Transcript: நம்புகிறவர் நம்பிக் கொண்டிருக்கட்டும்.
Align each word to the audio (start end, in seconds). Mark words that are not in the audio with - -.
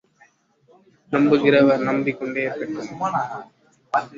நம்புகிறவர் 1.11 1.83
நம்பிக் 1.89 2.19
கொண்டிருக்கட்டும். 2.19 2.91